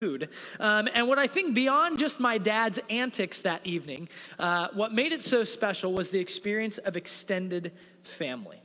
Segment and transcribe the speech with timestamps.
[0.00, 0.28] food.
[0.60, 5.10] Um, and what I think beyond just my dad's antics that evening, uh, what made
[5.10, 8.60] it so special was the experience of extended family.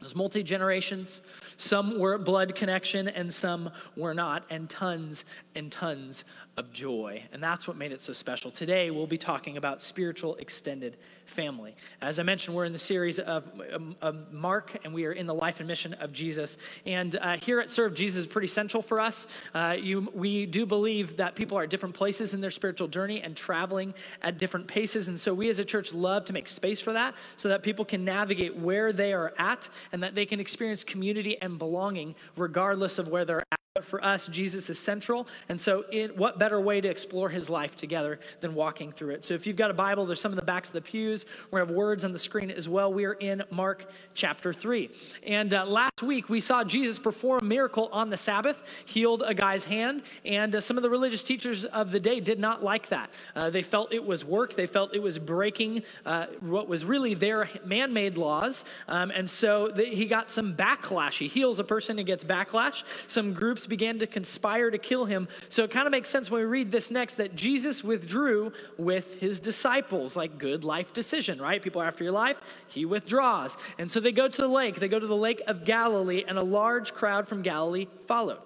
[0.00, 1.20] Was multi generations.
[1.60, 6.24] Some were blood connection and some were not, and tons and tons
[6.56, 7.22] of joy.
[7.32, 8.50] And that's what made it so special.
[8.50, 11.76] Today, we'll be talking about spiritual extended family.
[12.00, 15.26] As I mentioned, we're in the series of, um, of Mark, and we are in
[15.26, 16.56] the life and mission of Jesus.
[16.86, 19.26] And uh, here at Serve, Jesus is pretty central for us.
[19.54, 23.22] Uh, you, we do believe that people are at different places in their spiritual journey
[23.22, 25.08] and traveling at different paces.
[25.08, 27.84] And so we as a church love to make space for that so that people
[27.84, 32.98] can navigate where they are at and that they can experience community and belonging regardless
[32.98, 33.58] of where they're at.
[33.80, 35.26] But for us, Jesus is central.
[35.48, 39.24] And so, it, what better way to explore his life together than walking through it?
[39.24, 41.24] So, if you've got a Bible, there's some of the backs of the pews.
[41.50, 42.92] To have words on the screen as well.
[42.92, 44.90] We are in Mark chapter 3.
[45.26, 49.32] And uh, last week, we saw Jesus perform a miracle on the Sabbath, healed a
[49.32, 50.02] guy's hand.
[50.26, 53.08] And uh, some of the religious teachers of the day did not like that.
[53.34, 57.14] Uh, they felt it was work, they felt it was breaking uh, what was really
[57.14, 58.66] their man made laws.
[58.88, 61.16] Um, and so, the, he got some backlash.
[61.16, 62.82] He heals a person and gets backlash.
[63.06, 65.28] Some groups began to conspire to kill him.
[65.48, 69.18] So it kind of makes sense when we read this next that Jesus withdrew with
[69.18, 71.62] his disciples, like good life decision, right?
[71.62, 73.56] People after your life, he withdraws.
[73.78, 74.76] And so they go to the lake.
[74.76, 78.40] They go to the lake of Galilee, and a large crowd from Galilee followed.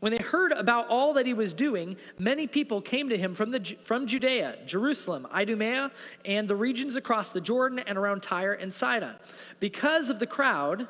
[0.00, 3.50] When they heard about all that he was doing, many people came to him from,
[3.50, 5.90] the, from Judea, Jerusalem, Idumea,
[6.24, 9.16] and the regions across the Jordan and around Tyre and Sidon.
[9.58, 10.86] Because of the crowd,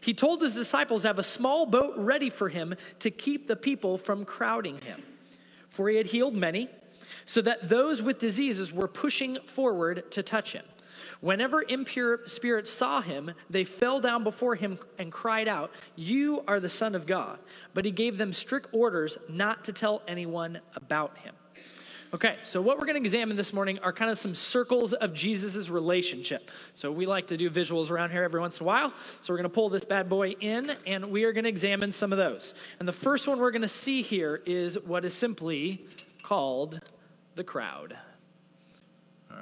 [0.00, 3.56] he told his disciples to have a small boat ready for him to keep the
[3.56, 5.02] people from crowding him.
[5.68, 6.68] For he had healed many,
[7.24, 10.64] so that those with diseases were pushing forward to touch him.
[11.20, 16.60] Whenever impure spirits saw him, they fell down before him and cried out, You are
[16.60, 17.38] the Son of God.
[17.74, 21.34] But he gave them strict orders not to tell anyone about him.
[22.12, 25.14] Okay, so what we're going to examine this morning are kind of some circles of
[25.14, 26.50] Jesus' relationship.
[26.74, 28.92] So we like to do visuals around here every once in a while.
[29.20, 31.92] So we're going to pull this bad boy in and we are going to examine
[31.92, 32.54] some of those.
[32.80, 35.86] And the first one we're going to see here is what is simply
[36.24, 36.80] called
[37.36, 37.96] the crowd.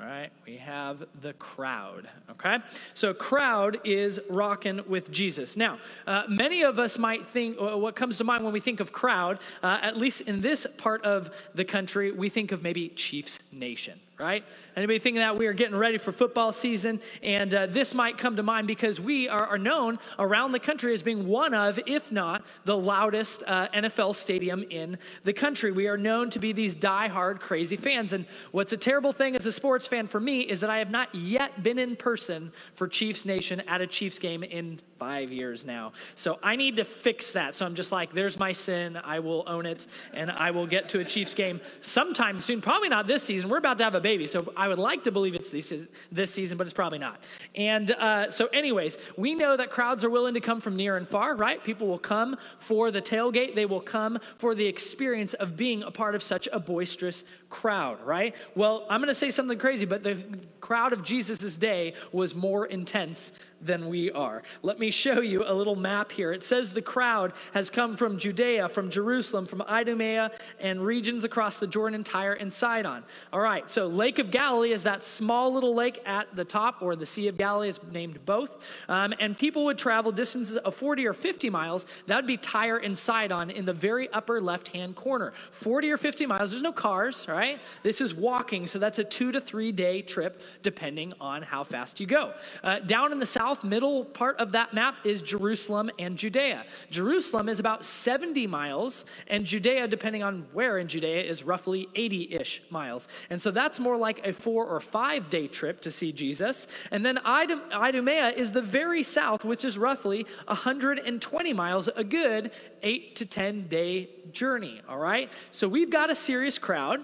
[0.01, 2.09] All right, we have the crowd.
[2.31, 2.59] Okay,
[2.95, 5.57] so crowd is rocking with Jesus.
[5.57, 8.79] Now, uh, many of us might think uh, what comes to mind when we think
[8.79, 12.91] of crowd, uh, at least in this part of the country, we think of maybe
[12.91, 14.45] Chiefs Nation right?
[14.77, 17.01] Anybody thinking that we are getting ready for football season?
[17.23, 20.95] And uh, this might come to mind because we are, are, known around the country
[20.95, 25.73] as being one of, if not the loudest uh, NFL stadium in the country.
[25.73, 28.13] We are known to be these die-hard, crazy fans.
[28.13, 30.91] And what's a terrible thing as a sports fan for me is that I have
[30.91, 35.65] not yet been in person for Chiefs Nation at a Chiefs game in five years
[35.65, 35.93] now.
[36.17, 37.55] So I need to fix that.
[37.55, 38.97] So I'm just like, there's my sin.
[38.97, 42.61] I will own it and I will get to a Chiefs game sometime soon.
[42.61, 43.49] Probably not this season.
[43.49, 44.27] We're about to have a baby.
[44.27, 47.21] So I would like to believe it's this, season, but it's probably not.
[47.55, 51.07] And uh, so, anyways, we know that crowds are willing to come from near and
[51.07, 51.63] far, right?
[51.63, 55.91] People will come for the tailgate, they will come for the experience of being a
[55.91, 58.35] part of such a boisterous crowd, right?
[58.55, 60.23] Well, I'm going to say something crazy, but the
[60.63, 64.43] crowd of Jesus' day was more intense than we are.
[64.63, 66.33] Let me show you a little map here.
[66.33, 70.31] It says the crowd has come from Judea, from Jerusalem, from Idumea,
[70.61, 73.05] and regions across the Jordan, Tyre, and Sidon.
[73.33, 76.97] All right, so Lake of Galilee is that small little lake at the top, or
[76.97, 78.51] the Sea of Galilee is named both.
[78.89, 81.87] Um, and people would travel distances of 40 or 50 miles.
[82.07, 85.33] That would be Tyre and Sidon in the very upper left hand corner.
[85.51, 87.59] 40 or 50 miles, there's no cars, right?
[87.83, 92.01] This is walking, so that's a two to three day trip, depending on how fast
[92.01, 92.33] you go.
[92.63, 96.67] Uh, down in the south, south middle part of that map is Jerusalem and Judea.
[96.91, 102.35] Jerusalem is about 70 miles, and Judea, depending on where in Judea, is roughly 80
[102.35, 103.09] ish miles.
[103.31, 106.67] And so that's more like a four or five day trip to see Jesus.
[106.91, 112.51] And then Idumea is the very south, which is roughly 120 miles, a good
[112.83, 114.83] eight to 10 day journey.
[114.87, 115.31] All right?
[115.53, 117.03] So we've got a serious crowd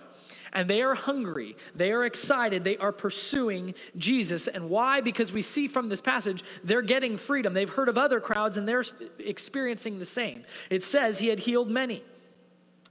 [0.54, 1.56] and they are hungry.
[1.74, 2.64] They are excited.
[2.64, 4.46] They are pursuing Jesus.
[4.46, 5.00] And why?
[5.00, 7.52] Because we see from this passage, they're getting freedom.
[7.52, 8.84] They've heard of other crowds and they're
[9.18, 10.44] experiencing the same.
[10.70, 12.04] It says he had healed many.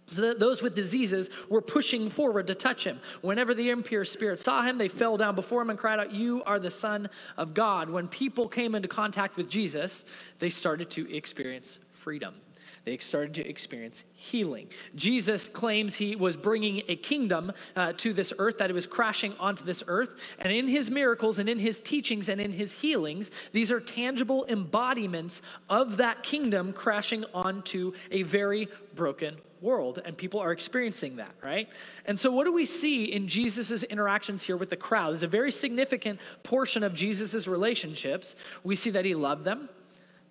[0.08, 3.00] So those with diseases were pushing forward to touch him.
[3.22, 6.44] Whenever the impure spirits saw him, they fell down before him and cried out, You
[6.44, 7.90] are the Son of God.
[7.90, 10.04] When people came into contact with Jesus,
[10.40, 12.36] they started to experience freedom
[12.86, 14.68] they started to experience healing.
[14.96, 19.34] Jesus claims he was bringing a kingdom uh, to this earth, that it was crashing
[19.40, 20.10] onto this earth.
[20.40, 24.44] And in his miracles and in his teachings and in his healings, these are tangible
[24.46, 31.34] embodiments of that kingdom crashing onto a very broken world, and people are experiencing that,
[31.42, 31.70] right?
[32.06, 35.12] And so, what do we see in Jesus' interactions here with the crowd?
[35.12, 38.36] There's a very significant portion of Jesus' relationships.
[38.64, 39.70] We see that he loved them,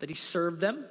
[0.00, 0.84] that he served them,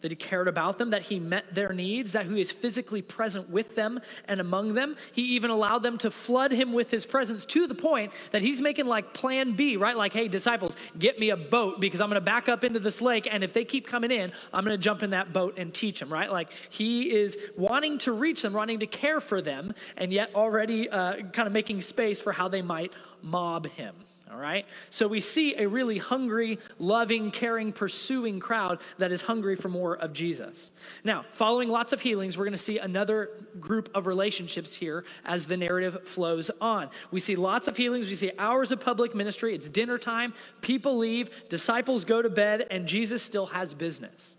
[0.00, 3.48] that he cared about them, that he met their needs, that he is physically present
[3.50, 4.96] with them and among them.
[5.12, 8.60] He even allowed them to flood him with his presence to the point that he's
[8.60, 9.96] making like plan B, right?
[9.96, 13.00] Like, hey, disciples, get me a boat because I'm going to back up into this
[13.00, 13.28] lake.
[13.30, 16.00] And if they keep coming in, I'm going to jump in that boat and teach
[16.00, 16.30] them, right?
[16.30, 20.88] Like, he is wanting to reach them, wanting to care for them, and yet already
[20.88, 22.92] uh, kind of making space for how they might
[23.22, 23.94] mob him
[24.30, 24.66] all right?
[24.90, 29.96] So we see a really hungry, loving, caring, pursuing crowd that is hungry for more
[29.96, 30.72] of Jesus.
[31.04, 33.30] Now, following lots of healings, we're going to see another
[33.60, 36.90] group of relationships here as the narrative flows on.
[37.10, 40.98] We see lots of healings, we see hours of public ministry, it's dinner time, people
[40.98, 44.36] leave, disciples go to bed, and Jesus still has business.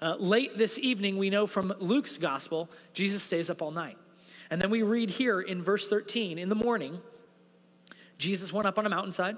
[0.00, 3.96] Uh, late this evening, we know from Luke's gospel, Jesus stays up all night.
[4.50, 7.00] And then we read here in verse 13, in the morning,
[8.18, 9.36] Jesus went up on a mountainside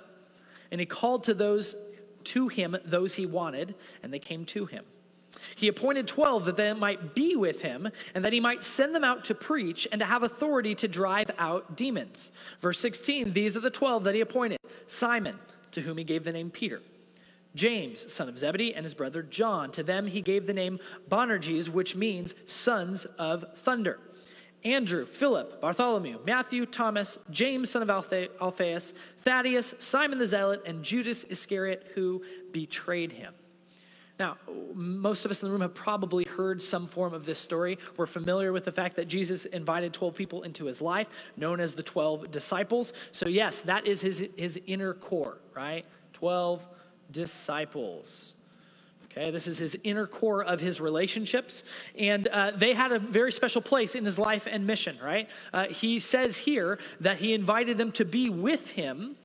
[0.70, 1.76] and he called to those
[2.24, 4.84] to him those he wanted, and they came to him.
[5.56, 9.04] He appointed 12 that they might be with him and that he might send them
[9.04, 12.32] out to preach and to have authority to drive out demons.
[12.60, 15.38] Verse 16 These are the 12 that he appointed Simon,
[15.72, 16.80] to whom he gave the name Peter.
[17.54, 19.70] James, son of Zebedee, and his brother John.
[19.72, 24.00] To them he gave the name Boanerges, which means sons of thunder.
[24.64, 31.24] Andrew, Philip, Bartholomew, Matthew, Thomas, James, son of Alphaeus, Thaddeus, Simon the Zealot, and Judas
[31.24, 32.22] Iscariot, who
[32.52, 33.34] betrayed him.
[34.18, 34.36] Now,
[34.74, 37.78] most of us in the room have probably heard some form of this story.
[37.96, 41.74] We're familiar with the fact that Jesus invited 12 people into his life, known as
[41.74, 42.92] the 12 disciples.
[43.10, 45.84] So, yes, that is his, his inner core, right?
[46.12, 46.66] 12
[47.10, 48.33] disciples.
[49.16, 51.62] Okay, this is his inner core of his relationships.
[51.96, 55.28] And uh, they had a very special place in his life and mission, right?
[55.52, 59.16] Uh, he says here that he invited them to be with him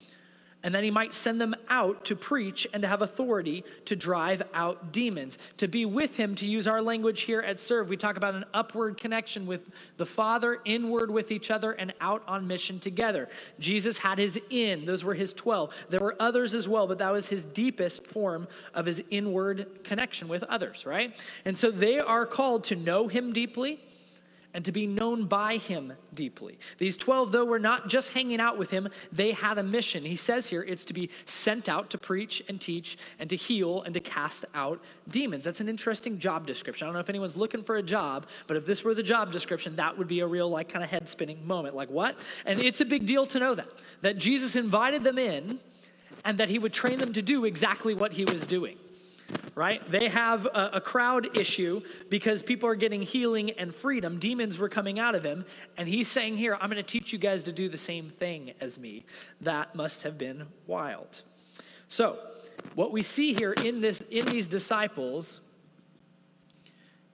[0.64, 4.42] and that he might send them out to preach and to have authority to drive
[4.54, 5.38] out demons.
[5.58, 8.46] To be with him, to use our language here at Serve, we talk about an
[8.54, 9.62] upward connection with
[9.98, 13.30] the Father, inward with each other, and out on mission together.
[13.60, 15.74] Jesus had his in, those were his 12.
[15.90, 20.28] There were others as well, but that was his deepest form of his inward connection
[20.28, 21.16] with others, right?
[21.46, 23.80] And so they are called to know him deeply
[24.54, 26.57] and to be known by him deeply.
[26.80, 30.04] These 12, though, were not just hanging out with him, they had a mission.
[30.04, 33.84] He says here it's to be sent out to preach and teach and to heal
[33.84, 35.44] and to cast out demons.
[35.44, 36.86] That's an interesting job description.
[36.86, 39.31] I don't know if anyone's looking for a job, but if this were the job
[39.31, 41.75] description, that would be a real, like, kind of head spinning moment.
[41.75, 42.18] Like, what?
[42.46, 43.69] And it's a big deal to know that,
[44.01, 45.60] that Jesus invited them in
[46.25, 48.78] and that he would train them to do exactly what he was doing
[49.56, 49.81] right?
[49.90, 54.18] They have a, a, crowd issue because people are getting healing and freedom.
[54.18, 55.46] Demons were coming out of him.
[55.78, 58.54] And he's saying, Here, I'm going to teach you guys to do the same thing
[58.62, 59.06] as me.
[59.42, 61.24] That must have been wild.
[61.88, 62.20] So,
[62.76, 65.42] what we see here in, this, in these disciples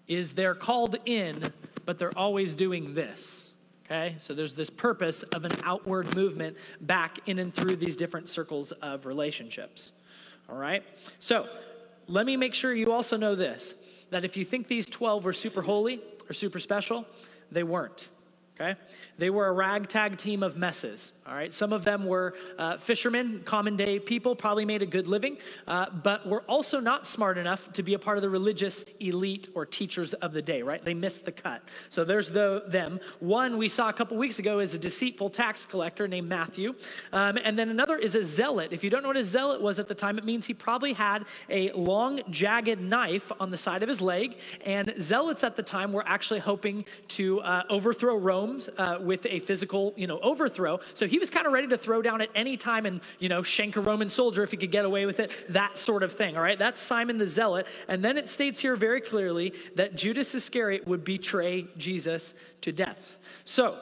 [0.08, 1.52] is they're called in,
[1.86, 3.54] but they're always doing this.
[3.86, 8.28] Okay, so there's this purpose of an outward movement back in and through these different
[8.28, 9.92] circles of relationships.
[10.50, 10.84] All right,
[11.20, 11.48] so
[12.08, 13.76] let me make sure you also know this
[14.12, 16.00] that if you think these 12 were super holy
[16.30, 17.06] or super special,
[17.52, 18.10] they weren't
[18.60, 18.80] okay?
[19.18, 21.52] They were a ragtag team of messes, all right?
[21.52, 25.88] Some of them were uh, fishermen, common day people, probably made a good living, uh,
[25.90, 29.66] but were also not smart enough to be a part of the religious elite or
[29.66, 30.86] teachers of the day, right?
[30.86, 31.64] They missed the cut.
[31.90, 33.00] So there's the, them.
[33.20, 36.76] One we saw a couple weeks ago is a deceitful tax collector named Matthew.
[37.12, 38.72] Um, and then another is a zealot.
[38.72, 40.94] If you don't know what a zealot was at the time, it means he probably
[40.94, 44.38] had a long, jagged knife on the side of his leg.
[44.64, 49.40] And zealots at the time were actually hoping to uh, overthrow Rome uh, with a
[49.40, 50.80] physical, you know, overthrow.
[50.94, 53.44] So he was kind of ready to throw down at any time and, you know,
[53.44, 56.36] shank a Roman soldier if he could get away with it, that sort of thing.
[56.36, 57.68] All right, that's Simon the Zealot.
[57.88, 63.18] And then it states here very clearly that Judas Iscariot would betray Jesus to death.
[63.44, 63.80] So,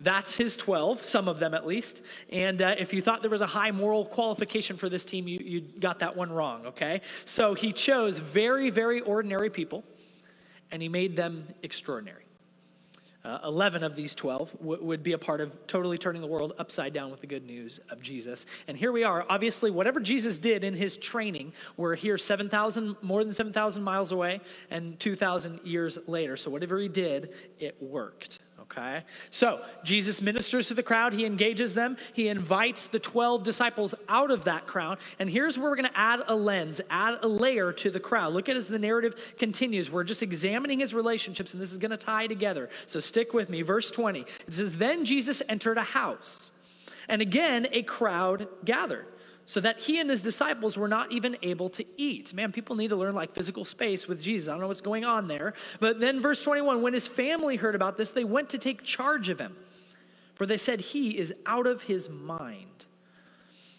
[0.00, 2.02] that's his 12, some of them at least.
[2.30, 5.40] And uh, if you thought there was a high moral qualification for this team, you,
[5.42, 7.00] you got that one wrong, okay?
[7.24, 9.82] So he chose very, very ordinary people
[10.70, 12.27] and he made them extraordinary.
[13.28, 16.54] Uh, 11 of these 12 w- would be a part of totally turning the world
[16.58, 18.46] upside down with the good news of Jesus.
[18.68, 19.26] And here we are.
[19.28, 24.40] Obviously, whatever Jesus did in his training, we're here 7,000, more than 7,000 miles away,
[24.70, 26.38] and 2,000 years later.
[26.38, 28.38] So whatever he did, it worked.
[28.70, 29.02] Okay?
[29.30, 34.30] So, Jesus ministers to the crowd, he engages them, he invites the 12 disciples out
[34.30, 34.98] of that crowd.
[35.18, 38.34] And here's where we're going to add a lens, add a layer to the crowd.
[38.34, 39.90] Look at as the narrative continues.
[39.90, 42.68] We're just examining his relationships, and this is going to tie together.
[42.86, 43.62] So, stick with me.
[43.62, 46.50] Verse 20 it says, Then Jesus entered a house,
[47.08, 49.06] and again a crowd gathered
[49.48, 52.34] so that he and his disciples were not even able to eat.
[52.34, 54.46] Man, people need to learn like physical space with Jesus.
[54.46, 55.54] I don't know what's going on there.
[55.80, 59.30] But then, verse 21 when his family heard about this, they went to take charge
[59.30, 59.56] of him,
[60.34, 62.84] for they said, He is out of his mind.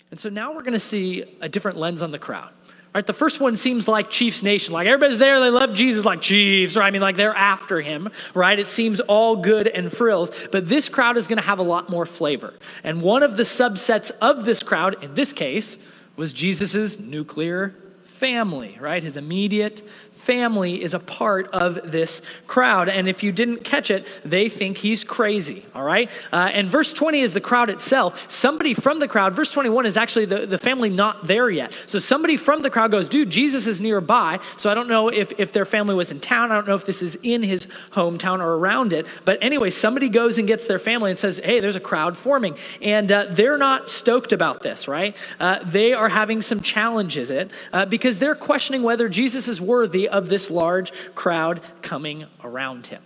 [0.10, 2.52] And so now we're going to see a different lens on the crowd.
[2.93, 4.74] Right, the first one seems like Chiefs Nation.
[4.74, 6.88] Like everybody's there, they love Jesus like Chiefs, right?
[6.88, 8.58] I mean, like they're after him, right?
[8.58, 10.31] It seems all good and frills.
[10.51, 12.55] But this crowd is going to have a lot more flavor.
[12.84, 15.77] And one of the subsets of this crowd, in this case,
[16.15, 19.03] was Jesus's nuclear family, right?
[19.03, 19.88] His immediate
[20.20, 22.90] family is a part of this crowd.
[22.90, 26.12] And if you didn't catch it, they think he's crazy, all right?
[26.32, 28.30] Uh, and verse 20 is the crowd itself.
[28.30, 31.74] Somebody from the crowd, verse 21 is actually the, the family not there yet.
[31.88, 34.40] So somebody from the crowd goes, dude, Jesus is nearby.
[34.58, 36.52] So I don't know if, if their family was in town.
[36.52, 39.08] I don't know if this is in his hometown or around it.
[39.24, 42.58] But anyway, somebody goes and gets their family and says, hey, there's a crowd forming.
[42.82, 45.16] And uh, they're not stoked about this, right?
[45.40, 50.09] Uh, they are having some challenges it uh, because they're questioning whether Jesus is worthy
[50.10, 53.01] of this large crowd coming around him.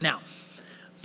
[0.00, 0.20] Now,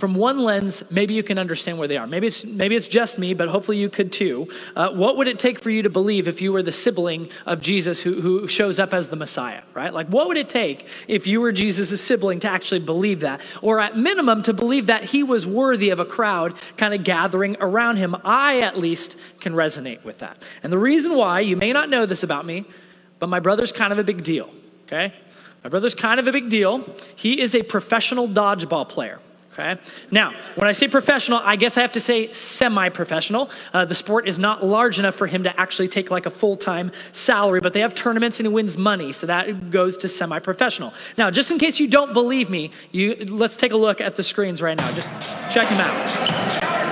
[0.00, 2.06] from one lens, maybe you can understand where they are.
[2.06, 4.48] Maybe it's, maybe it's just me, but hopefully you could too.
[4.74, 7.60] Uh, what would it take for you to believe if you were the sibling of
[7.60, 9.92] Jesus who, who shows up as the Messiah, right?
[9.92, 13.42] Like, what would it take if you were Jesus' sibling to actually believe that?
[13.60, 17.58] Or at minimum, to believe that he was worthy of a crowd kind of gathering
[17.60, 18.16] around him?
[18.24, 20.42] I, at least, can resonate with that.
[20.62, 22.64] And the reason why, you may not know this about me,
[23.18, 24.48] but my brother's kind of a big deal
[24.90, 25.14] okay?
[25.62, 26.84] My brother's kind of a big deal.
[27.14, 29.20] He is a professional dodgeball player.
[29.52, 29.80] Okay.
[30.10, 33.50] Now, when I say professional, I guess I have to say semi professional.
[33.74, 36.56] Uh, the sport is not large enough for him to actually take like a full
[36.56, 39.12] time salary, but they have tournaments and he wins money.
[39.12, 40.94] So that goes to semi professional.
[41.18, 44.22] Now, just in case you don't believe me, you, let's take a look at the
[44.22, 44.90] screens right now.
[44.92, 45.10] Just
[45.50, 46.89] check them out.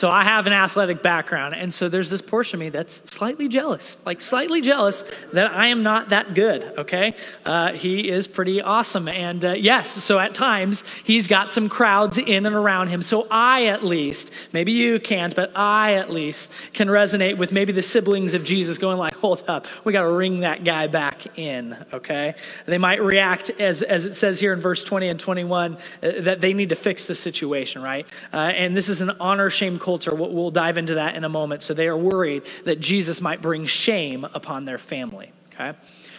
[0.00, 1.52] So I have athletic background.
[1.56, 5.66] And so there's this portion of me that's slightly jealous, like slightly jealous that I
[5.66, 7.16] am not that good, okay?
[7.44, 9.08] Uh, he is pretty awesome.
[9.08, 13.02] And uh, yes, so at times he's got some crowds in and around him.
[13.02, 17.72] So I, at least, maybe you can't, but I, at least, can resonate with maybe
[17.72, 21.36] the siblings of Jesus going like, hold up, we got to ring that guy back
[21.36, 22.36] in, okay?
[22.66, 26.40] They might react, as, as it says here in verse 20 and 21, uh, that
[26.40, 28.06] they need to fix the situation, right?
[28.32, 30.14] Uh, and this is an honor shame culture.
[30.14, 31.62] We'll, we'll dive into that in a moment.
[31.62, 35.32] So they are worried that Jesus might bring shame upon their family.
[35.54, 35.72] Okay?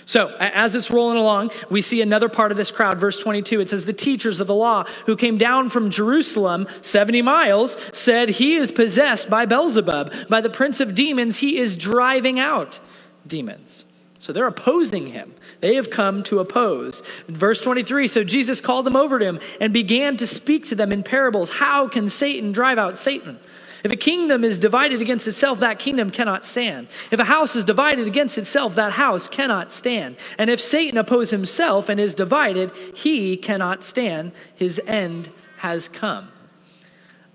[0.08, 2.98] So, as it's rolling along, we see another part of this crowd.
[2.98, 7.22] Verse 22, it says, The teachers of the law who came down from Jerusalem 70
[7.22, 10.28] miles said, He is possessed by Beelzebub.
[10.28, 12.80] By the prince of demons, he is driving out
[13.28, 13.86] demons.
[14.18, 15.36] So they're opposing him.
[15.62, 17.04] They have come to oppose.
[17.28, 20.92] Verse 23 So Jesus called them over to him and began to speak to them
[20.92, 21.52] in parables.
[21.52, 23.40] How can Satan drive out Satan?
[23.84, 26.88] If a kingdom is divided against itself, that kingdom cannot stand.
[27.10, 30.18] If a house is divided against itself, that house cannot stand.
[30.38, 34.34] And if Satan oppose himself and is divided, he cannot stand.
[34.54, 36.32] His end has come.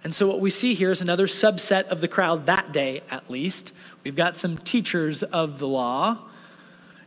[0.04, 3.28] And so, what we see here is another subset of the crowd that day, at
[3.28, 3.72] least.
[4.04, 6.28] We've got some teachers of the law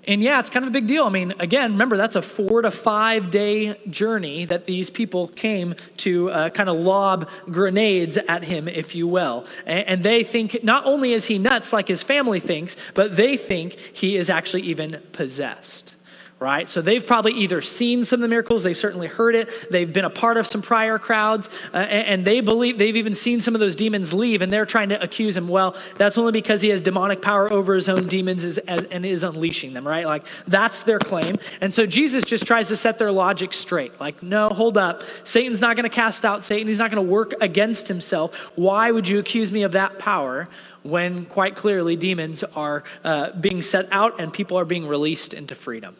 [0.09, 1.05] and yeah, it's kind of a big deal.
[1.05, 5.75] I mean, again, remember, that's a four to five day journey that these people came
[5.97, 9.45] to uh, kind of lob grenades at him, if you will.
[9.67, 13.37] And, and they think not only is he nuts like his family thinks, but they
[13.37, 15.95] think he is actually even possessed
[16.39, 16.69] right?
[16.69, 20.05] So they've probably either seen some of the miracles, they've certainly heard it, they've been
[20.05, 23.59] a part of some prior crowds, uh, and, they believe they've even seen some of
[23.59, 25.47] those demons leave, and they're trying to accuse him.
[25.47, 29.05] Well, that's only because he has demonic power over his own demons as, as, and
[29.05, 30.05] is unleashing them, right?
[30.05, 31.35] Like that's their claim.
[31.61, 33.99] And so Jesus just tries to set their logic straight.
[33.99, 35.03] Like, no, hold up.
[35.23, 38.35] Satan's not going to cast out Satan, he's not going to work against himself.
[38.55, 40.47] Why would you accuse me of that power?
[40.83, 45.53] When quite clearly demons are uh, being set out and people are being released into
[45.53, 45.95] freedom.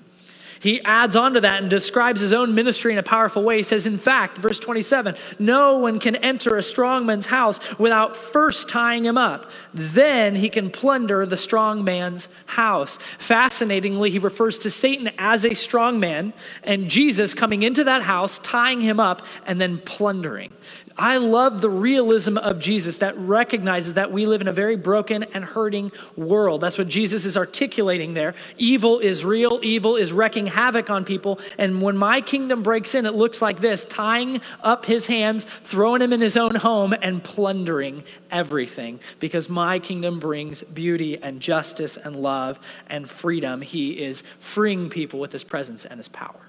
[0.60, 3.58] He adds on to that and describes his own ministry in a powerful way.
[3.58, 8.16] He says, in fact, verse 27, no one can enter a strong man's house without
[8.16, 9.50] first tying him up.
[9.74, 13.00] Then he can plunder the strong man's house.
[13.18, 18.40] Fascinatingly, he refers to Satan as a strong man and Jesus coming into that house,
[18.40, 20.52] tying him up, and then plundering.
[21.00, 25.24] I love the realism of Jesus that recognizes that we live in a very broken
[25.24, 26.60] and hurting world.
[26.60, 28.36] That's what Jesus is articulating there.
[28.58, 31.40] Evil is real, evil is wrecking havoc on people.
[31.58, 36.02] And when my kingdom breaks in, it looks like this tying up his hands, throwing
[36.02, 39.00] him in his own home, and plundering everything.
[39.22, 43.62] Because my kingdom brings beauty and justice and love and freedom.
[43.62, 46.42] He is freeing people with his presence and his power.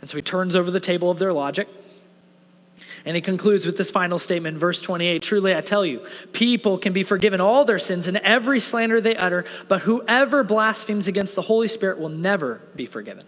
[0.00, 1.68] And so he turns over the table of their logic.
[3.04, 6.92] And he concludes with this final statement, verse 28 Truly I tell you, people can
[6.92, 11.42] be forgiven all their sins and every slander they utter, but whoever blasphemes against the
[11.42, 13.26] Holy Spirit will never be forgiven.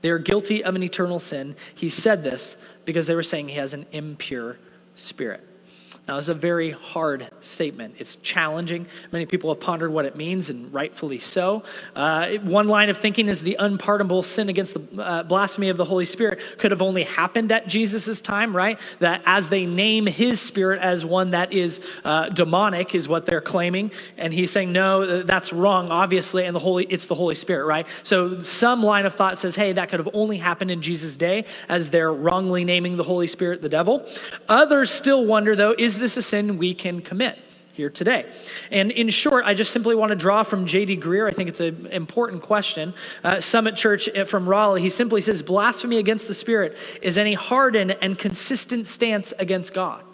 [0.00, 1.56] They are guilty of an eternal sin.
[1.74, 4.56] He said this because they were saying he has an impure
[4.94, 5.46] spirit.
[6.08, 7.94] Now, it's a very hard statement.
[7.98, 8.86] It's challenging.
[9.12, 11.62] Many people have pondered what it means, and rightfully so.
[11.94, 15.84] Uh, one line of thinking is the unpardonable sin against the uh, blasphemy of the
[15.84, 18.78] Holy Spirit could have only happened at Jesus' time, right?
[18.98, 23.40] That as they name his spirit as one that is uh, demonic, is what they're
[23.40, 23.92] claiming.
[24.16, 27.86] And he's saying, no, that's wrong, obviously, and the Holy, it's the Holy Spirit, right?
[28.02, 31.44] So some line of thought says, hey, that could have only happened in Jesus' day
[31.68, 34.06] as they're wrongly naming the Holy Spirit the devil.
[34.48, 37.38] Others still wonder, though, is this a sin we can commit?
[37.72, 38.26] here today.
[38.70, 40.98] And in short, I just simply want to draw from J.D.
[40.98, 41.26] Greear.
[41.26, 42.92] I think it's an important question.
[43.24, 47.32] Uh, Summit Church uh, from Raleigh, he simply says, Blasphemy against the Spirit is any
[47.32, 50.04] hardened and consistent stance against God.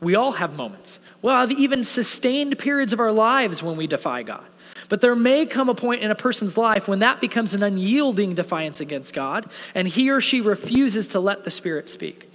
[0.00, 1.00] We all have moments.
[1.22, 4.44] We'll have even sustained periods of our lives when we defy God.
[4.90, 8.34] But there may come a point in a person's life when that becomes an unyielding
[8.34, 12.30] defiance against God, and he or she refuses to let the Spirit speak.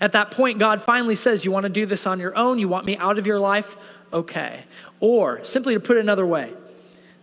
[0.00, 2.58] At that point, God finally says, You want to do this on your own?
[2.58, 3.76] You want me out of your life?
[4.12, 4.64] Okay.
[5.00, 6.52] Or, simply to put it another way,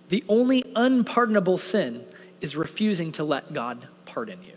[0.09, 2.05] the only unpardonable sin
[2.41, 4.53] is refusing to let God pardon you.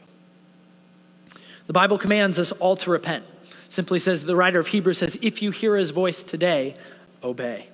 [1.67, 3.25] The Bible commands us all to repent.
[3.69, 6.75] Simply says, the writer of Hebrews says, If you hear his voice today,
[7.23, 7.69] obey.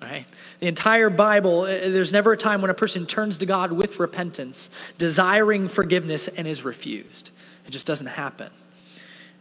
[0.00, 0.26] Right?
[0.58, 4.00] The entire Bible, uh, there's never a time when a person turns to God with
[4.00, 7.30] repentance, desiring forgiveness, and is refused.
[7.66, 8.50] It just doesn't happen.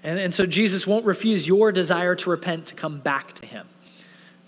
[0.04, 3.68] And, and so Jesus won't refuse your desire to repent to come back to him.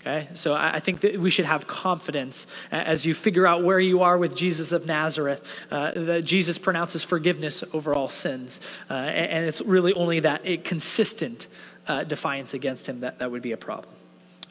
[0.00, 4.02] Okay, so I think that we should have confidence as you figure out where you
[4.02, 8.60] are with Jesus of Nazareth, uh, that Jesus pronounces forgiveness over all sins.
[8.90, 11.46] Uh, and it's really only that consistent
[11.88, 13.94] uh, defiance against him that, that would be a problem.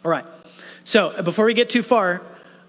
[0.04, 0.26] All right,
[0.86, 2.24] so before we get too far,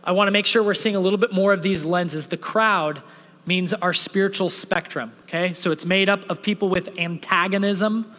[0.04, 2.26] I want to make sure we're seeing a little bit more of these lenses.
[2.26, 3.02] The crowd
[3.46, 5.54] means our spiritual spectrum, okay?
[5.54, 8.14] So it's made up of people with antagonism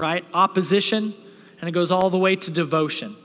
[0.00, 0.24] right?
[0.34, 1.14] Opposition,
[1.60, 3.16] and it goes all the way to devotion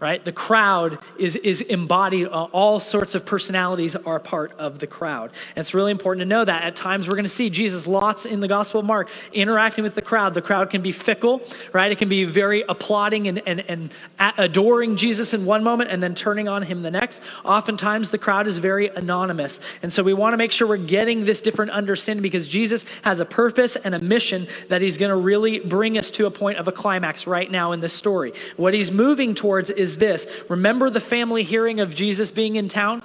[0.00, 0.24] right?
[0.24, 5.30] The crowd is, is embodied, uh, all sorts of personalities are part of the crowd.
[5.54, 6.62] And it's really important to know that.
[6.62, 9.94] At times, we're going to see Jesus lots in the Gospel of Mark interacting with
[9.94, 10.32] the crowd.
[10.32, 11.92] The crowd can be fickle, right?
[11.92, 13.90] It can be very applauding and, and, and
[14.38, 17.20] adoring Jesus in one moment and then turning on him the next.
[17.44, 19.60] Oftentimes, the crowd is very anonymous.
[19.82, 23.20] And so we want to make sure we're getting this different understanding because Jesus has
[23.20, 26.56] a purpose and a mission that he's going to really bring us to a point
[26.56, 28.32] of a climax right now in this story.
[28.56, 32.68] What he's moving towards is is this Remember the family hearing of Jesus being in
[32.68, 33.02] town?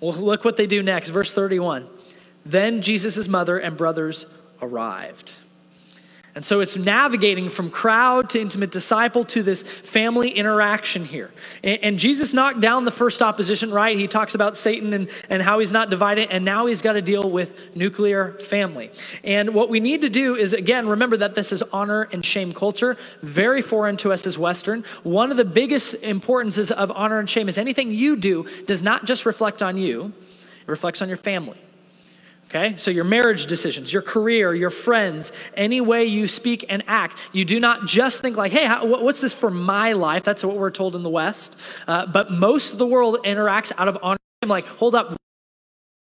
[0.00, 1.10] Well, look what they do next.
[1.10, 1.88] Verse 31.
[2.44, 4.26] Then Jesus' mother and brothers
[4.60, 5.32] arrived.
[6.34, 11.30] And so it's navigating from crowd to intimate disciple to this family interaction here.
[11.62, 13.98] And, and, Jesus knocked down the first opposition, right?
[13.98, 17.02] He talks about Satan and, and how he's not divided, and now he's got to
[17.02, 18.90] deal with nuclear family.
[19.22, 22.54] And what we need to do is, again, remember that this is honor and shame
[22.54, 24.84] culture, very foreign to us as Western.
[25.02, 29.04] One of the biggest importances of honor and shame is anything you do does not
[29.04, 30.14] just reflect on you,
[30.62, 31.58] it reflects on your family.
[32.54, 37.16] Okay, so your marriage decisions, your career, your friends, any way you speak and act,
[37.32, 40.22] you do not just think like, hey, how, what's this for my life?
[40.22, 41.56] That's what we're told in the West.
[41.88, 44.18] Uh, but most of the world interacts out of honor.
[44.42, 45.16] I'm like, hold up,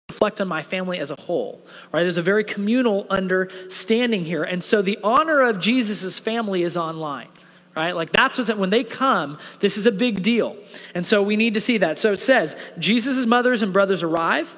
[0.08, 2.02] reflect on my family as a whole, right?
[2.02, 4.44] There's a very communal understanding here.
[4.44, 7.28] And so the honor of Jesus' family is online
[7.74, 7.94] right?
[7.94, 10.56] Like that's what's when they come, this is a big deal.
[10.94, 11.98] And so we need to see that.
[11.98, 14.56] So it says, Jesus' mothers and brothers arrive.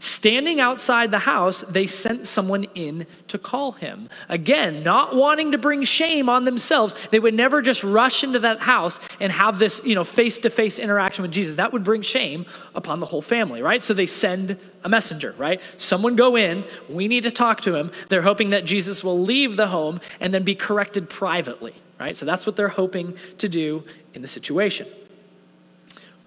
[0.00, 4.08] Standing outside the house, they sent someone in to call him.
[4.28, 8.60] Again, not wanting to bring shame on themselves, they would never just rush into that
[8.60, 11.56] house and have this, you know, face-to-face interaction with Jesus.
[11.56, 13.82] That would bring shame upon the whole family, right?
[13.82, 15.60] So they send a messenger, right?
[15.76, 17.90] Someone go in, we need to talk to him.
[18.08, 22.16] They're hoping that Jesus will leave the home and then be corrected privately, right?
[22.16, 23.82] So that's what they're hoping to do
[24.14, 24.86] in the situation.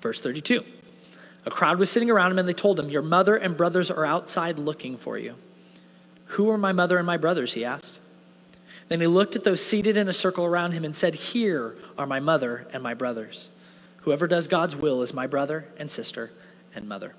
[0.01, 0.63] Verse 32.
[1.45, 4.05] A crowd was sitting around him, and they told him, Your mother and brothers are
[4.05, 5.35] outside looking for you.
[6.25, 7.53] Who are my mother and my brothers?
[7.53, 7.99] He asked.
[8.87, 12.05] Then he looked at those seated in a circle around him and said, Here are
[12.05, 13.49] my mother and my brothers.
[14.01, 16.31] Whoever does God's will is my brother and sister
[16.75, 17.15] and mother.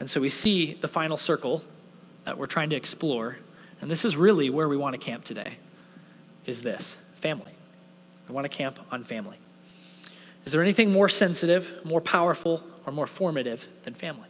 [0.00, 1.62] And so we see the final circle
[2.24, 3.38] that we're trying to explore.
[3.80, 5.54] And this is really where we want to camp today
[6.46, 7.52] is this family.
[8.28, 9.38] We want to camp on family.
[10.44, 14.28] Is there anything more sensitive, more powerful, or more formative than family.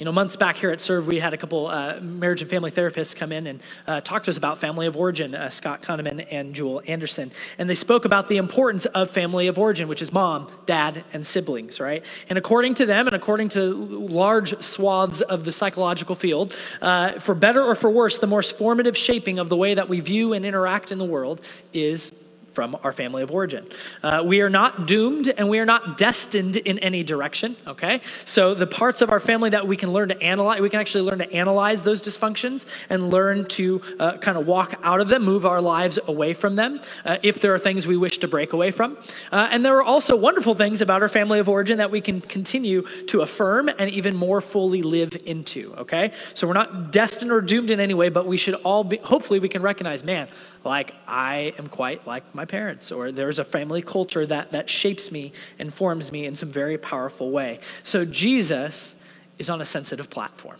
[0.00, 2.70] You know, months back here at Serve, we had a couple uh, marriage and family
[2.70, 6.26] therapists come in and uh, talk to us about family of origin, uh, Scott Kahneman
[6.30, 7.30] and Jewel Anderson.
[7.58, 11.26] And they spoke about the importance of family of origin, which is mom, dad, and
[11.26, 12.02] siblings, right?
[12.30, 17.34] And according to them, and according to large swaths of the psychological field, uh, for
[17.34, 20.46] better or for worse, the most formative shaping of the way that we view and
[20.46, 21.42] interact in the world
[21.74, 22.10] is
[22.52, 23.66] from our family of origin.
[24.02, 28.00] Uh, we are not doomed and we are not destined in any direction, okay?
[28.24, 31.02] So the parts of our family that we can learn to analyze, we can actually
[31.02, 35.24] learn to analyze those dysfunctions and learn to uh, kind of walk out of them,
[35.24, 38.52] move our lives away from them uh, if there are things we wish to break
[38.52, 38.98] away from.
[39.30, 42.20] Uh, and there are also wonderful things about our family of origin that we can
[42.20, 46.12] continue to affirm and even more fully live into, okay?
[46.34, 49.38] So we're not destined or doomed in any way, but we should all be, hopefully,
[49.38, 50.28] we can recognize, man,
[50.64, 55.10] like I am quite like my parents, or there's a family culture that, that shapes
[55.10, 57.60] me and forms me in some very powerful way.
[57.82, 58.94] So Jesus
[59.38, 60.58] is on a sensitive platform,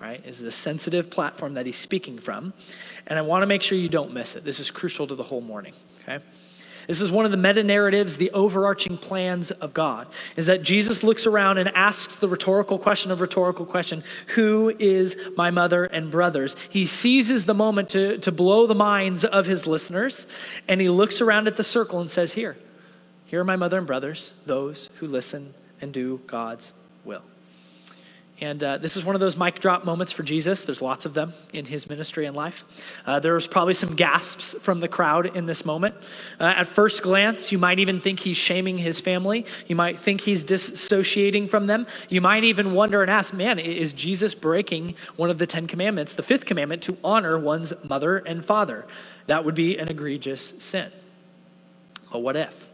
[0.00, 0.24] right?
[0.26, 2.52] Is a sensitive platform that he's speaking from.
[3.06, 4.44] And I want to make sure you don't miss it.
[4.44, 5.72] This is crucial to the whole morning,
[6.02, 6.22] okay?
[6.88, 11.02] This is one of the meta narratives, the overarching plans of God, is that Jesus
[11.02, 16.10] looks around and asks the rhetorical question of rhetorical question Who is my mother and
[16.10, 16.56] brothers?
[16.70, 20.26] He seizes the moment to, to blow the minds of his listeners,
[20.66, 22.56] and he looks around at the circle and says, Here,
[23.26, 26.72] here are my mother and brothers, those who listen and do God's
[27.04, 27.22] will.
[28.40, 30.64] And uh, this is one of those mic drop moments for Jesus.
[30.64, 32.64] There's lots of them in his ministry and life.
[33.04, 35.96] Uh, there was probably some gasps from the crowd in this moment.
[36.38, 39.44] Uh, at first glance, you might even think he's shaming his family.
[39.66, 41.88] You might think he's dissociating from them.
[42.08, 46.14] You might even wonder and ask, man, is Jesus breaking one of the Ten Commandments,
[46.14, 48.86] the fifth commandment, to honor one's mother and father?
[49.26, 50.92] That would be an egregious sin.
[52.12, 52.67] But what if?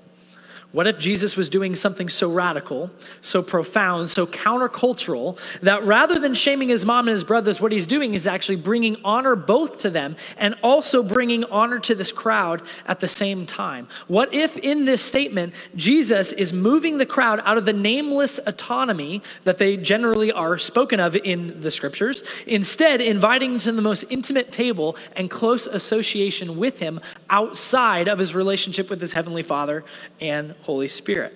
[0.75, 6.35] What if Jesus was doing something so radical, so profound, so countercultural that rather than
[6.35, 9.91] shaming his mom and his brothers, what he's doing is actually bringing honor both to
[9.91, 13.87] them and also bringing honor to this crowd at the same time?
[14.09, 19.23] What if in this statement, Jesus is moving the crowd out of the nameless autonomy
[19.45, 24.07] that they generally are spoken of in the scriptures, instead, inviting them to the most
[24.11, 29.85] intimate table and close association with him outside of his relationship with his heavenly Father
[30.21, 31.33] and Holy Spirit.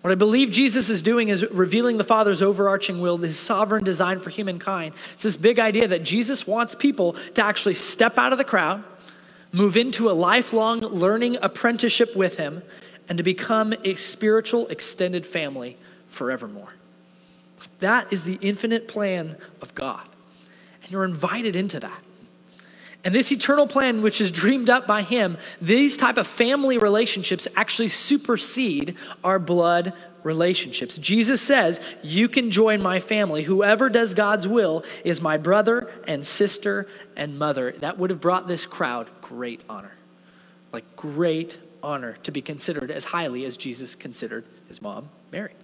[0.00, 4.18] What I believe Jesus is doing is revealing the Father's overarching will, his sovereign design
[4.18, 4.94] for humankind.
[5.12, 8.82] It's this big idea that Jesus wants people to actually step out of the crowd,
[9.52, 12.62] move into a lifelong learning apprenticeship with him,
[13.08, 15.76] and to become a spiritual extended family
[16.08, 16.72] forevermore.
[17.80, 20.06] That is the infinite plan of God.
[20.82, 22.02] And you're invited into that.
[23.02, 27.48] And this eternal plan, which is dreamed up by him, these type of family relationships
[27.56, 30.98] actually supersede our blood relationships.
[30.98, 33.42] Jesus says, You can join my family.
[33.42, 37.72] Whoever does God's will is my brother and sister and mother.
[37.78, 39.92] That would have brought this crowd great honor.
[40.72, 45.54] Like great honor to be considered as highly as Jesus considered his mom, Mary.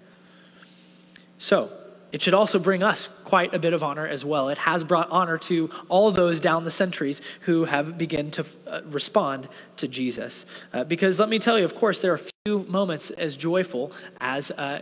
[1.39, 1.71] So,
[2.17, 4.49] it should also bring us quite a bit of honor as well.
[4.49, 8.81] It has brought honor to all those down the centuries who have begun to uh,
[8.87, 10.47] respond to Jesus.
[10.73, 14.51] Uh, because let me tell you, of course, there are few moments as joyful as
[14.53, 14.81] uh,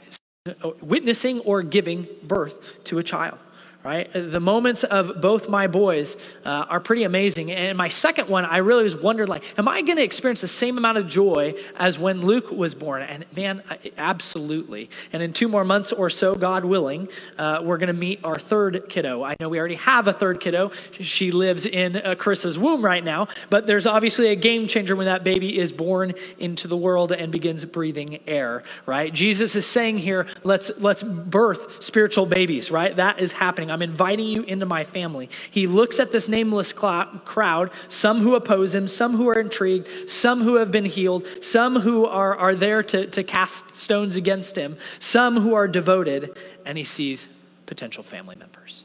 [0.80, 3.40] witnessing or giving birth to a child
[3.84, 4.10] right?
[4.14, 7.52] The moments of both my boys uh, are pretty amazing.
[7.52, 10.48] And my second one, I really was wondering, like, am I going to experience the
[10.48, 13.02] same amount of joy as when Luke was born?
[13.02, 13.62] And man,
[13.98, 14.88] absolutely.
[15.12, 18.36] And in two more months or so, God willing, uh, we're going to meet our
[18.36, 19.22] third kiddo.
[19.22, 20.72] I know we already have a third kiddo.
[20.92, 25.06] She lives in uh, Carissa's womb right now, but there's obviously a game changer when
[25.06, 29.12] that baby is born into the world and begins breathing air, right?
[29.12, 32.96] Jesus is saying here, let's let's birth spiritual babies, right?
[32.96, 33.73] That is happening.
[33.74, 35.28] I'm inviting you into my family.
[35.50, 40.42] He looks at this nameless crowd, some who oppose him, some who are intrigued, some
[40.42, 44.76] who have been healed, some who are, are there to, to cast stones against him,
[45.00, 47.26] some who are devoted, and he sees
[47.66, 48.84] potential family members.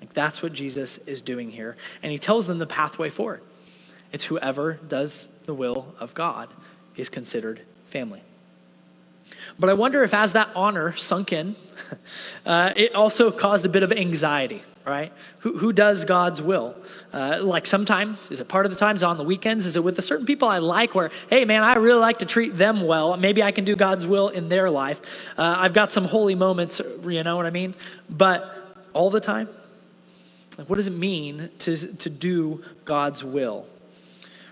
[0.00, 1.76] Like that's what Jesus is doing here.
[2.00, 3.42] And he tells them the pathway forward.
[4.12, 6.50] It's whoever does the will of God
[6.94, 8.22] is considered family.
[9.58, 11.56] But I wonder if, as that honor sunk in,
[12.46, 15.12] uh, it also caused a bit of anxiety, right?
[15.40, 16.74] Who, who does God's will?
[17.12, 19.64] Uh, like sometimes, is it part of the times on the weekends?
[19.64, 22.26] Is it with the certain people I like where, hey, man, I really like to
[22.26, 23.16] treat them well.
[23.16, 25.00] Maybe I can do God's will in their life.
[25.38, 27.74] Uh, I've got some holy moments, you know what I mean?
[28.10, 28.50] But
[28.92, 29.48] all the time?
[30.58, 33.66] Like, what does it mean to, to do God's will?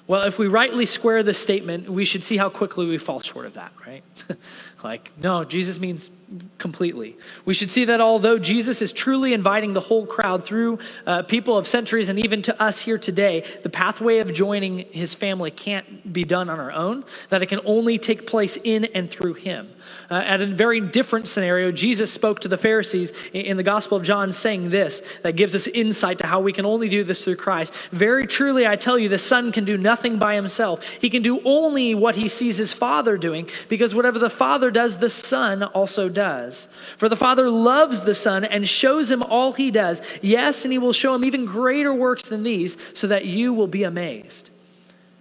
[0.09, 3.47] Well, if we rightly square this statement, we should see how quickly we fall short
[3.47, 4.03] of that, right?
[4.85, 6.11] like, no, Jesus means
[6.59, 7.17] completely.
[7.45, 11.59] We should see that although Jesus is truly inviting the whole crowd through uh, people
[11.59, 16.13] of centuries and even to us here today, the pathway of joining his family can't
[16.13, 19.71] be done on our own, that it can only take place in and through him.
[20.11, 24.03] Uh, at a very different scenario, Jesus spoke to the Pharisees in the Gospel of
[24.03, 27.37] John saying this that gives us insight to how we can only do this through
[27.37, 27.75] Christ.
[27.91, 30.83] Very truly, I tell you, the Son can do nothing by himself.
[31.01, 34.99] He can do only what he sees his Father doing, because whatever the Father does,
[34.99, 36.69] the Son also does.
[36.97, 40.03] For the Father loves the Son and shows him all he does.
[40.21, 43.67] Yes, and he will show him even greater works than these, so that you will
[43.67, 44.51] be amazed.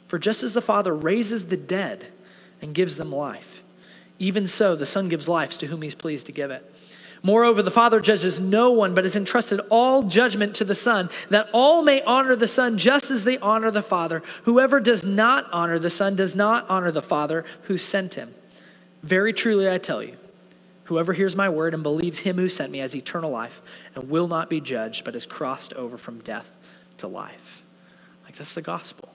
[0.08, 2.08] For just as the Father raises the dead
[2.62, 3.62] and gives them life,
[4.20, 6.70] even so the Son gives life to whom he's pleased to give it.
[7.24, 11.50] Moreover, the Father judges no one, but has entrusted all judgment to the Son, that
[11.54, 14.24] all may honor the Son just as they honor the Father.
[14.44, 18.34] Whoever does not honor the Son does not honor the Father who sent him.
[19.04, 20.16] Very truly, I tell you,
[20.92, 23.62] Whoever hears my word and believes him who sent me has eternal life
[23.96, 26.52] and will not be judged, but is crossed over from death
[26.98, 27.64] to life.
[28.26, 29.08] Like that's the gospel.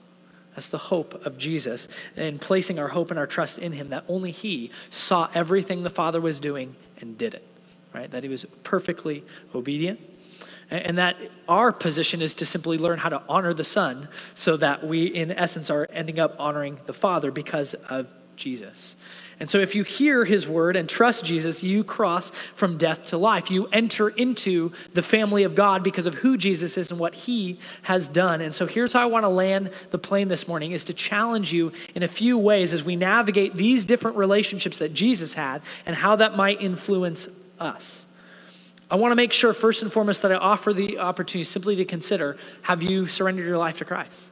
[0.55, 4.05] That's the hope of Jesus and placing our hope and our trust in him that
[4.07, 7.47] only he saw everything the Father was doing and did it,
[7.93, 8.09] right?
[8.09, 9.23] That he was perfectly
[9.53, 9.99] obedient.
[10.71, 11.15] And that
[11.47, 15.31] our position is to simply learn how to honor the Son so that we, in
[15.31, 18.95] essence, are ending up honoring the Father because of Jesus.
[19.39, 23.19] And so, if you hear his word and trust Jesus, you cross from death to
[23.19, 23.51] life.
[23.51, 27.59] You enter into the family of God because of who Jesus is and what he
[27.83, 28.41] has done.
[28.41, 31.53] And so, here's how I want to land the plane this morning is to challenge
[31.53, 35.95] you in a few ways as we navigate these different relationships that Jesus had and
[35.95, 37.27] how that might influence
[37.59, 38.07] us.
[38.89, 41.85] I want to make sure, first and foremost, that I offer the opportunity simply to
[41.85, 44.31] consider have you surrendered your life to Christ?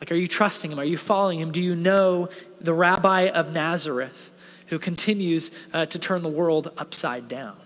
[0.00, 0.78] Like, are you trusting him?
[0.78, 1.50] Are you following him?
[1.50, 2.28] Do you know
[2.60, 4.30] the rabbi of Nazareth?
[4.66, 7.56] Who continues uh, to turn the world upside down?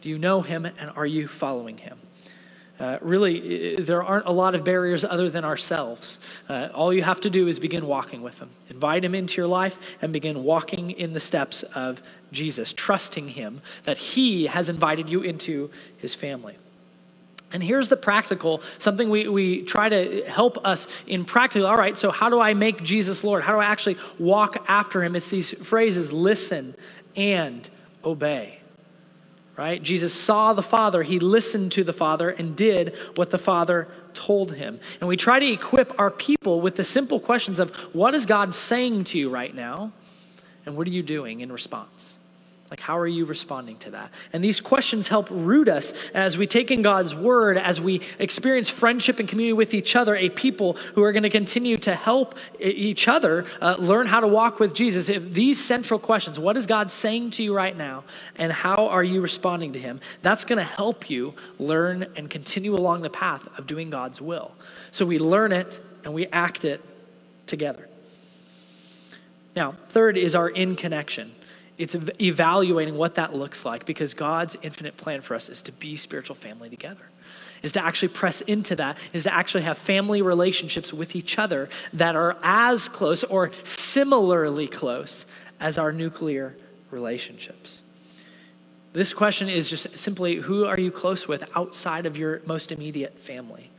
[0.00, 1.98] Do you know him and are you following him?
[2.78, 6.20] Uh, really, there aren't a lot of barriers other than ourselves.
[6.48, 8.50] Uh, all you have to do is begin walking with him.
[8.68, 13.62] Invite him into your life and begin walking in the steps of Jesus, trusting him
[13.84, 16.58] that he has invited you into his family.
[17.52, 21.66] And here's the practical, something we, we try to help us in practical.
[21.66, 23.44] All right, so how do I make Jesus Lord?
[23.44, 25.14] How do I actually walk after him?
[25.14, 26.74] It's these phrases listen
[27.14, 27.68] and
[28.04, 28.58] obey.
[29.56, 29.82] Right?
[29.82, 34.52] Jesus saw the Father, he listened to the Father, and did what the Father told
[34.52, 34.78] him.
[35.00, 38.54] And we try to equip our people with the simple questions of what is God
[38.54, 39.92] saying to you right now?
[40.66, 42.15] And what are you doing in response?
[42.70, 44.10] Like, how are you responding to that?
[44.32, 48.68] And these questions help root us as we take in God's word, as we experience
[48.68, 52.34] friendship and community with each other, a people who are going to continue to help
[52.58, 55.08] each other uh, learn how to walk with Jesus.
[55.08, 58.02] If these central questions, what is God saying to you right now,
[58.34, 60.00] and how are you responding to Him?
[60.22, 64.50] That's going to help you learn and continue along the path of doing God's will.
[64.90, 66.82] So we learn it and we act it
[67.46, 67.88] together.
[69.54, 71.32] Now, third is our in connection
[71.78, 75.96] it's evaluating what that looks like because God's infinite plan for us is to be
[75.96, 77.02] spiritual family together.
[77.62, 81.68] Is to actually press into that, is to actually have family relationships with each other
[81.92, 85.26] that are as close or similarly close
[85.58, 86.54] as our nuclear
[86.90, 87.82] relationships.
[88.92, 93.18] This question is just simply who are you close with outside of your most immediate
[93.18, 93.70] family?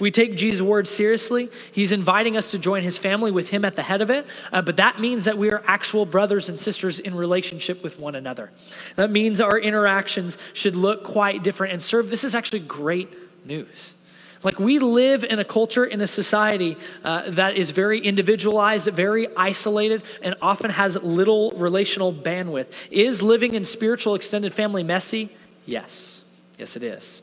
[0.00, 3.66] If we take Jesus' word seriously, he's inviting us to join his family with him
[3.66, 4.26] at the head of it.
[4.50, 8.14] Uh, but that means that we are actual brothers and sisters in relationship with one
[8.14, 8.50] another.
[8.96, 12.08] That means our interactions should look quite different and serve.
[12.08, 13.12] This is actually great
[13.44, 13.94] news.
[14.42, 19.28] Like, we live in a culture, in a society uh, that is very individualized, very
[19.36, 22.72] isolated, and often has little relational bandwidth.
[22.90, 25.28] Is living in spiritual extended family messy?
[25.66, 26.22] Yes.
[26.58, 27.20] Yes, it is.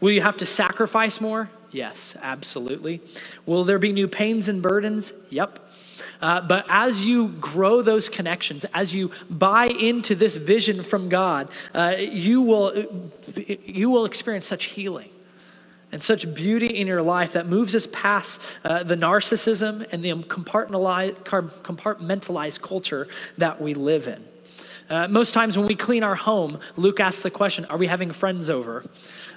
[0.00, 1.48] Will you have to sacrifice more?
[1.70, 3.00] Yes, absolutely.
[3.46, 5.12] Will there be new pains and burdens?
[5.30, 5.64] Yep.
[6.20, 11.48] Uh, but as you grow those connections, as you buy into this vision from God,
[11.74, 12.86] uh, you, will,
[13.36, 15.10] you will experience such healing
[15.92, 20.12] and such beauty in your life that moves us past uh, the narcissism and the
[20.12, 24.24] compartmentalized, compartmentalized culture that we live in.
[24.90, 28.10] Uh, most times when we clean our home, Luke asks the question, Are we having
[28.10, 28.84] friends over?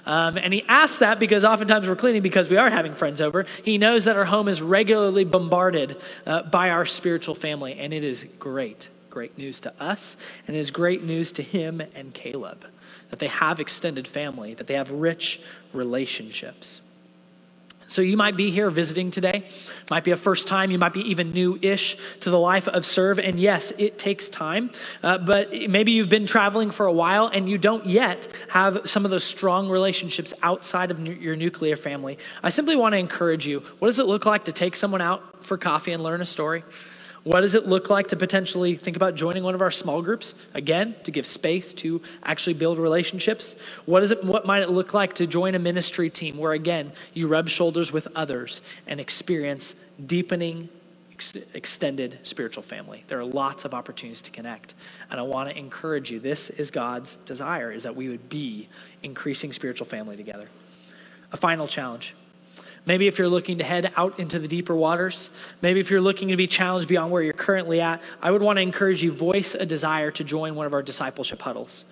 [0.04, 3.46] Um, and he asks that because oftentimes we're cleaning because we are having friends over.
[3.64, 8.04] He knows that our home is regularly bombarded uh, by our spiritual family, and it
[8.04, 12.66] is great, great news to us, and it is great news to him and Caleb
[13.10, 15.38] that they have extended family, that they have rich
[15.74, 16.80] relationships.
[17.92, 19.44] So you might be here visiting today,
[19.90, 22.86] might be a first time, you might be even new ish to the life of
[22.86, 23.18] serve.
[23.18, 24.70] And yes, it takes time,
[25.02, 29.04] uh, but maybe you've been traveling for a while and you don't yet have some
[29.04, 32.16] of those strong relationships outside of your nuclear family.
[32.42, 35.44] I simply want to encourage you what does it look like to take someone out
[35.44, 36.64] for coffee and learn a story?
[37.24, 40.34] What does it look like to potentially think about joining one of our small groups?
[40.54, 43.54] Again, to give space to actually build relationships.
[43.86, 46.92] What, is it, what might it look like to join a ministry team where, again,
[47.14, 50.68] you rub shoulders with others and experience deepening,
[51.12, 53.04] ex- extended spiritual family?
[53.06, 54.74] There are lots of opportunities to connect.
[55.08, 58.68] And I want to encourage you this is God's desire, is that we would be
[59.04, 60.48] increasing spiritual family together.
[61.30, 62.16] A final challenge
[62.84, 66.28] Maybe if you're looking to head out into the deeper waters, maybe if you're looking
[66.28, 69.54] to be challenged beyond where you're currently at, I would want to encourage you voice
[69.54, 71.84] a desire to join one of our discipleship huddles.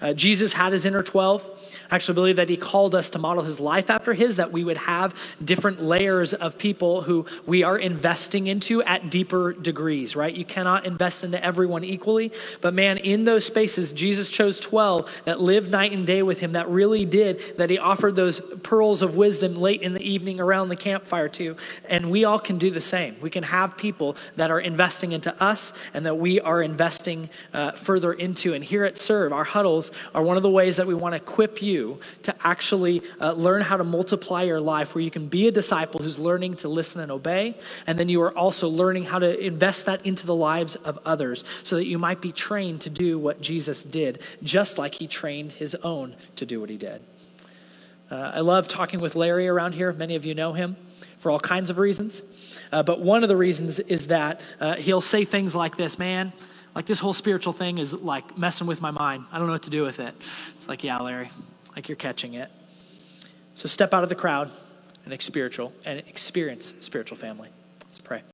[0.00, 1.44] Uh, Jesus had his inner 12.
[1.90, 4.62] I actually believe that he called us to model his life after his, that we
[4.62, 10.34] would have different layers of people who we are investing into at deeper degrees, right?
[10.34, 12.32] You cannot invest into everyone equally.
[12.60, 16.52] But man, in those spaces, Jesus chose 12 that lived night and day with him,
[16.52, 20.68] that really did, that he offered those pearls of wisdom late in the evening around
[20.68, 21.56] the campfire too.
[21.88, 23.16] And we all can do the same.
[23.20, 27.72] We can have people that are investing into us and that we are investing uh,
[27.72, 28.54] further into.
[28.54, 31.16] And here at Serve, our huddles are one of the ways that we want to
[31.16, 35.48] equip you to actually uh, learn how to multiply your life, where you can be
[35.48, 37.56] a disciple who's learning to listen and obey.
[37.86, 41.44] And then you are also learning how to invest that into the lives of others
[41.62, 45.52] so that you might be trained to do what Jesus did, just like he trained
[45.52, 47.02] his own to do what he did.
[48.10, 49.92] Uh, I love talking with Larry around here.
[49.92, 50.76] Many of you know him
[51.18, 52.22] for all kinds of reasons.
[52.72, 56.32] Uh, but one of the reasons is that uh, he'll say things like this man,
[56.78, 59.24] like this whole spiritual thing is like messing with my mind.
[59.32, 60.14] I don't know what to do with it.
[60.56, 61.28] It's like, yeah, Larry,
[61.74, 62.52] like you're catching it.
[63.56, 64.52] So step out of the crowd
[65.04, 67.48] and experience spiritual family.
[67.84, 68.22] Let's pray.